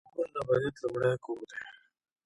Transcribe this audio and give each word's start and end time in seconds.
قبر 0.13 0.25
د 0.33 0.35
ابدیت 0.43 0.75
لومړی 0.81 1.11
کور 1.25 1.39
دی؟ 1.49 1.57